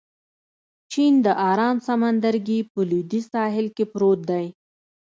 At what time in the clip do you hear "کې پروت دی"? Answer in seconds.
3.75-4.45